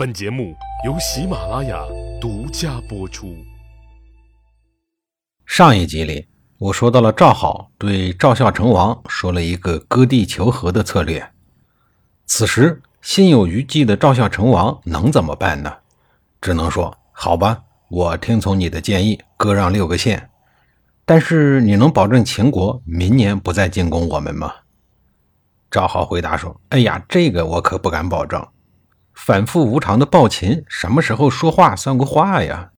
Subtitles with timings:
[0.00, 0.56] 本节目
[0.86, 1.78] 由喜马拉雅
[2.18, 3.36] 独家播出。
[5.44, 6.26] 上一集里，
[6.56, 11.30] 我说到了赵好对赵孝成王说了一个割地求和的策略。
[12.24, 15.70] 此时心有余悸的赵孝成王能怎么办呢？
[16.40, 20.30] 只能说好吧，我听从你的建议，割让六个县。
[21.04, 24.50] 但是你能保证秦国明年不再进攻我们吗？
[25.70, 28.42] 赵好回答说：“哎呀，这个我可不敢保证。”
[29.22, 32.70] 反复无常的暴秦，什么时候说话算过话呀？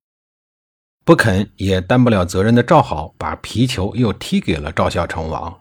[1.05, 5.57] 不肯也担不了责任的赵好，把皮球又踢给了赵孝成王。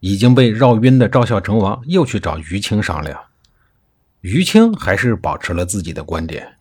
[0.00, 3.18] 已经被绕晕的赵孝成王又去找于青商量。
[4.20, 6.56] 于青还是保持了自己的观点，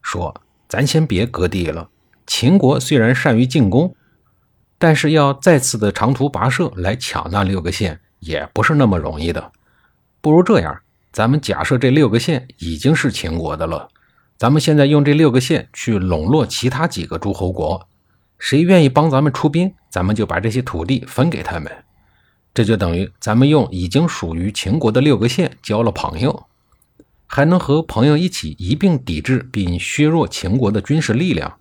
[0.00, 0.34] 说
[0.66, 1.90] ：“咱先别割地了。
[2.26, 3.94] 秦国虽然善于进攻，
[4.78, 9.52] 但是要再次的长途跋涉来抢那六个县，也不是那么容易的。
[10.22, 10.80] 不如这样。”
[11.12, 13.88] 咱们假设这六个县已经是秦国的了，
[14.38, 17.86] 咱们现在用这六个县去笼络其他几个诸侯国，
[18.38, 21.70] 谁愿意帮咱们出兵，咱们就把这些土地分给他们。
[22.54, 26.46] 这就等于咱们用已经属于秦国的六个县交了朋友，
[27.26, 31.58] 还能和朋友一起一并抵制并削弱秦国的军事力量，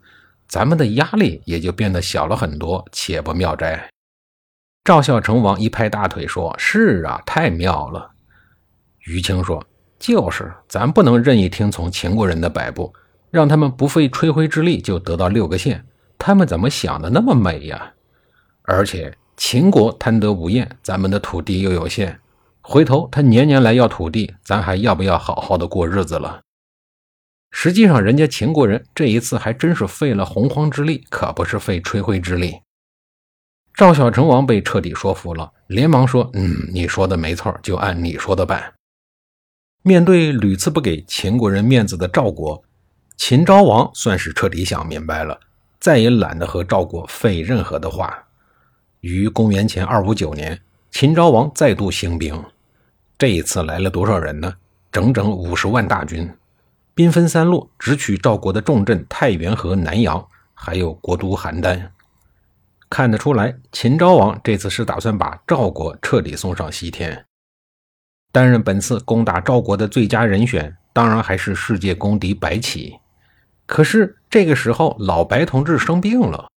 [0.48, 3.90] 咱们的压力也就变得小了很多，且不妙哉？
[4.84, 8.11] 赵孝成王一拍大腿说：“是啊，太妙了。”
[9.06, 9.64] 于青说
[10.00, 12.94] ：“就是，咱不能任意听从秦国人的摆布，
[13.30, 15.86] 让他们不费吹灰之力就得到六个县。
[16.18, 17.94] 他们怎么想的那么美呀？
[18.64, 22.20] 而且秦国贪得无厌，咱们的土地又有限，
[22.62, 26.42] 回头他年年来要土地，咱还要不要好好的过日子了？
[27.50, 32.60] 实际上，人家秦国人这一次还真是费了洪荒之力，可不是费吹灰之力。”
[33.74, 38.72] 赵小成王被彻底说服了，连忙说：“嗯，你说的没错，就按你说的办。”
[39.84, 42.64] 面对屡次不给秦国人面子的赵国，
[43.18, 45.40] 秦昭王算是彻底想明白了，
[45.80, 48.26] 再也懒得和赵国废任何的话。
[49.00, 52.44] 于公元前二五九年，秦昭王再度兴兵，
[53.18, 54.54] 这一次来了多少人呢？
[54.92, 56.30] 整整五十万大军，
[56.94, 61.82] 兵分三路，直取赵国的重镇太原和南阳，还有国都邯郸。
[62.88, 67.26] 看得出来，秦昭王这次是打算把赵国彻底送上西天。
[68.32, 72.98] 担任本次攻打赵国的最佳人选，当然还是世界公敌白起。
[73.66, 76.50] 可是这个时候，老白同志生病了，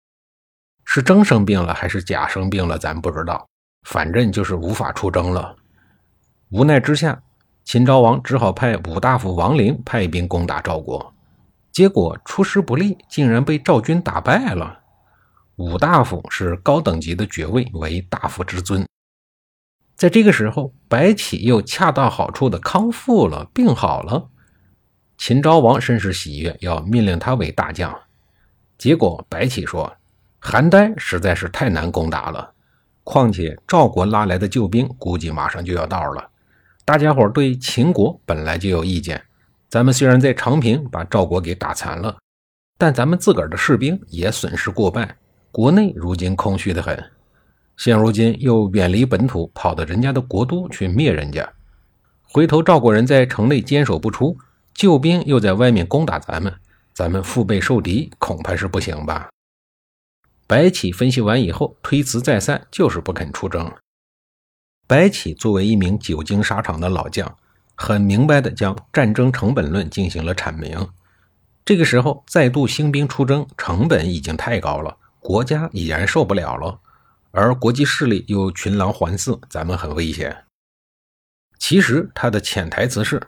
[0.84, 3.46] 是真生病了还是假生病了，咱不知道。
[3.88, 5.56] 反正就是无法出征了。
[6.50, 7.20] 无奈之下，
[7.64, 11.12] 秦昭王只好派武大夫王陵派兵攻打赵国。
[11.72, 14.80] 结果出师不利，竟然被赵军打败了。
[15.56, 18.86] 武大夫是高等级的爵位，为大夫之尊。
[19.96, 24.28] 在这个时候，白起又恰到好处的康复了，病好了。
[25.16, 27.96] 秦昭王甚是喜悦，要命令他为大将。
[28.76, 29.96] 结果白起说
[30.42, 32.52] ：“邯郸实在是太难攻打了，
[33.04, 36.28] 况且赵国拉来的救兵估计马上就要到了。
[36.84, 39.22] 大家伙对秦国本来就有意见。
[39.70, 42.18] 咱们虽然在长平把赵国给打残了，
[42.76, 45.16] 但咱们自个儿的士兵也损失过半，
[45.52, 47.00] 国内如今空虚的很。”
[47.76, 51.52] 现如今又远离本土，跑到人家的国都去灭人家，
[52.22, 54.38] 回头赵国人在城内坚守不出，
[54.72, 56.54] 救兵又在外面攻打咱们，
[56.92, 59.28] 咱们腹背受敌，恐怕是不行吧？
[60.46, 63.72] 白起分析完以后，推辞再三，就是不肯出征。
[64.86, 67.36] 白起作为一名久经沙场的老将，
[67.74, 70.88] 很明白的将战争成本论进行了阐明。
[71.64, 76.78] 这个时候再度兴兵出征，成本已经太高了，国家已然受不了了。
[77.36, 80.44] 而国际势力又群狼环伺，咱们很危险。
[81.58, 83.20] 其实他的潜台词是：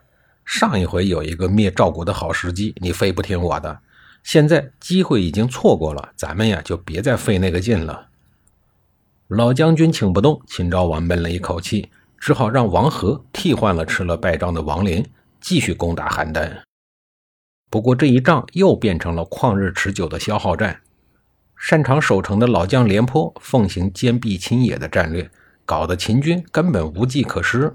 [0.44, 3.80] 上一回有一个灭赵国的好时机，你非不听我的。
[4.22, 8.06] 现在机会已经错过了，咱们呀就别再费那个劲了。
[9.26, 15.04] 老将军请不动，秦昭王闷了一口气，只好让王和替换了吃了败仗的王陵，
[15.40, 16.62] 继续攻打邯郸。
[17.68, 20.80] 不过这一仗又变成了旷日持久的消耗战。
[21.68, 25.28] 擅长守城的老将廉颇奉行坚壁清野的战略，
[25.64, 27.74] 搞得秦军根本无计可施。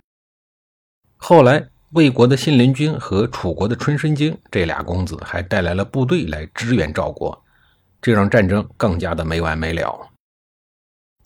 [1.17, 7.43] 后来，魏国的信陵君和楚国的春申经这俩公子还带来了部队来支援赵国，
[8.01, 10.07] 这让战争更加的没完没了。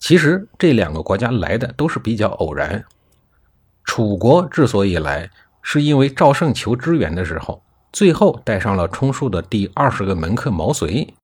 [0.00, 2.84] 其实，这两个国家来的都是比较偶然。
[3.84, 5.30] 楚国之所以来，
[5.62, 11.14] 是因为赵胜求支援的时候，最后带上了充数的第二十个门客毛遂。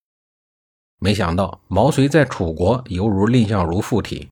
[1.02, 4.28] 没想到毛遂在楚国犹如蔺相如附体，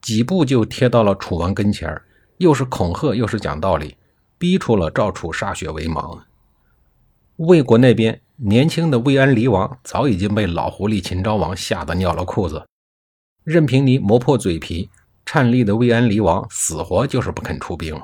[0.00, 2.00] 几步就贴到了楚王跟前
[2.38, 3.94] 又是恐吓又是讲道理，
[4.38, 6.18] 逼出了赵楚歃血为盟。
[7.36, 12.66] 魏国那边年轻的魏安离王早已经被老狐狸秦昭王吓得尿了裤子，
[13.44, 14.88] 任凭你磨破嘴皮，
[15.26, 17.94] 颤栗的魏安离王死活就是不肯出兵。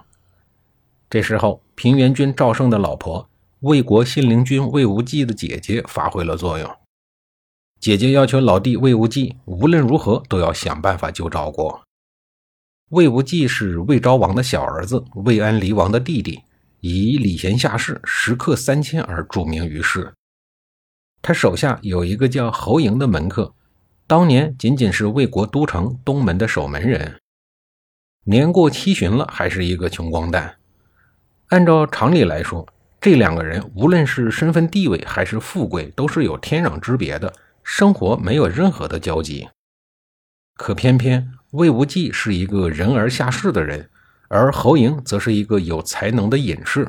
[1.08, 3.26] 这时候，平原君赵胜的老婆
[3.60, 6.70] 魏国信陵君魏无忌的姐姐发挥了作用。
[7.80, 11.82] 姐姐要求老弟魏无忌无论如何都要想办法救赵国。
[12.90, 16.42] 魏无忌是魏昭王的小儿子，魏安离王的弟弟，
[16.80, 20.12] 以礼贤下士、食客三千而著名于世。
[21.20, 23.52] 他手下有一个叫侯嬴的门客，
[24.06, 27.18] 当年仅仅是魏国都城东门的守门人，
[28.24, 30.56] 年过七旬了，还是一个穷光蛋。
[31.48, 32.66] 按照常理来说，
[33.00, 37.32] 这两个人无论是身份地位还是富贵，都是有天壤之别的。
[37.64, 39.48] 生活没有任何的交集，
[40.54, 43.90] 可偏偏魏无忌是一个人而下士的人，
[44.28, 46.88] 而侯嬴则是一个有才能的隐士。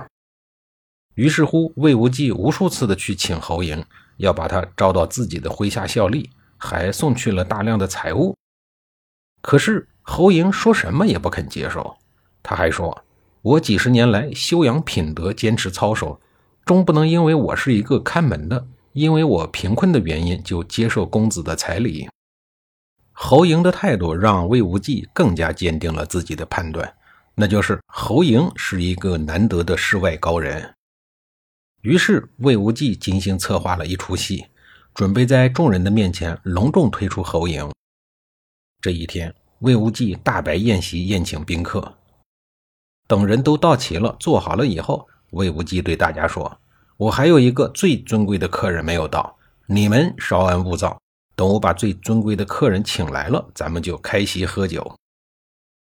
[1.13, 3.81] 于是乎，魏无忌无数次的去请侯嬴，
[4.18, 8.36] 要把他招到自己的麾下效力，还送去了大量的财物。
[9.42, 11.95] 可是侯嬴说什么也不肯接受，
[12.44, 13.06] 他还说
[13.42, 16.19] ：“我几十年来修养品德，坚持操守，
[16.66, 22.07] 终不能因为我是一个看门的。”因为我贫困的原因，就接受公子的彩礼。
[23.12, 26.95] 侯嬴的态度让魏无忌更加坚定了自己的判断，
[27.36, 30.74] 那就是侯嬴是一个难得的世外高人。
[31.81, 34.45] 于是，魏无忌精心策划了一出戏，
[34.94, 37.69] 准备在众人的面前隆重推出侯嬴。
[38.80, 41.97] 这一天，魏无忌大摆宴席宴请宾客，
[43.07, 46.57] 等人都到齐了，坐好了以后，魏无忌对大家说。
[46.97, 49.38] 我还有一个最尊贵的客人没有到，
[49.68, 50.97] 你们稍安勿躁，
[51.36, 54.95] 等我把最尊贵的客人请来了，咱们就开席喝酒。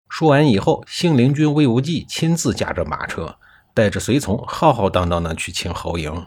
[0.07, 3.37] 说完以后，信陵君魏无忌亲自驾着马车，
[3.73, 6.25] 带着随从，浩浩荡荡的去请侯嬴。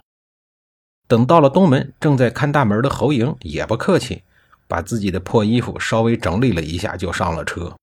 [1.07, 4.25] 等到了东门，正在看大门的侯嬴也不客气，
[4.67, 7.77] 把自己的破衣服稍微整理了一下，就上了车。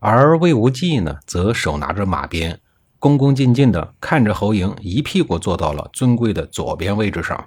[0.00, 2.60] 而魏无忌呢，则手拿着马鞭。
[2.98, 7.46] 恭恭敬敬地看着侯莹，一屁股坐到了尊贵的左边位置上。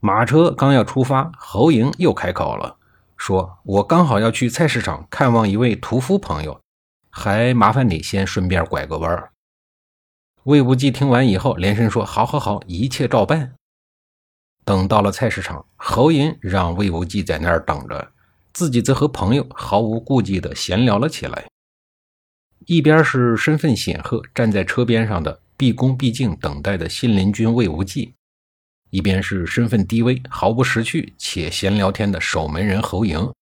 [0.00, 2.76] 马车刚要出发，侯莹又开口了，
[3.16, 6.60] 说：“我刚好要去菜市场看望一位屠夫朋友，
[7.10, 9.32] 还麻烦你先顺便拐个弯儿。”
[10.44, 13.54] 魏无忌听完以后，连声说：“好，好，好，一切照办。”
[14.64, 18.12] 等到了菜市场，侯嬴让魏无忌在那儿等着，
[18.52, 21.46] 自己则和朋友毫无顾忌地闲聊了起来。
[22.64, 28.14] 一边是身份显赫、站在车边上的毕恭毕敬等待的信陵君魏无忌，
[28.90, 33.32] 一边是身份低微、毫不识趣且闲聊天的守门人侯嬴。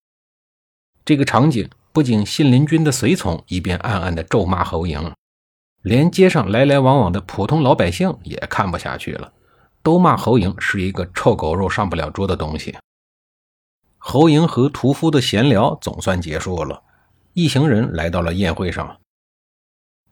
[1.04, 5.12] 这个场景不仅信陵君的随从一边暗暗的咒骂侯嬴，
[5.82, 9.32] 连街上来来往往的普通老百姓也看不下去了，
[9.82, 12.76] 都骂侯嬴是一个臭狗肉上不了桌的东西。
[13.96, 16.82] 侯赢和屠夫的闲聊总算结束了，
[17.32, 18.98] 一行人来到了宴会上。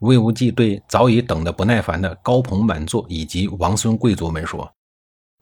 [0.02, 4.68] 魏无忌对早已等得不耐烦的高朋满座以及王孙贵族们说：“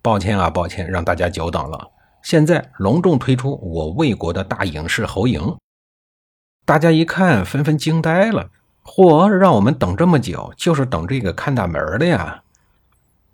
[0.03, 1.91] 抱歉啊，抱歉，让大家久等了。
[2.23, 5.57] 现在隆重推出我魏国的大影视侯嬴。”
[6.67, 8.51] 大家一看，纷纷惊呆了
[8.85, 12.43] ：“嚯，让我们等这么久，就是等这个看大门的呀！”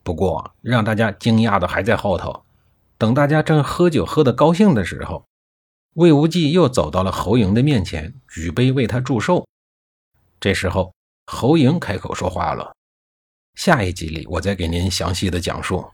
[0.05, 2.45] 不过，让大家惊讶的还在后头。
[2.97, 5.25] 等大家正喝酒喝得高兴的时候，
[5.95, 9.45] 魏无忌又走到了侯嬴的面前，举杯为他祝寿。
[10.39, 10.95] 这时候。
[11.27, 12.75] 侯莹开口说话了，
[13.55, 15.85] 下一集里我再给您详细的讲述。